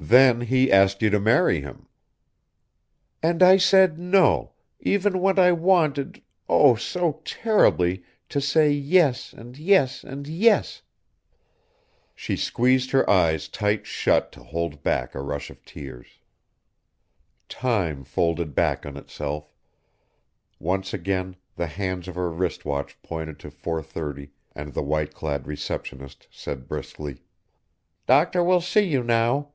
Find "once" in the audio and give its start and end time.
20.60-20.94